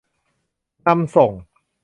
[0.87, 1.31] นำส่ง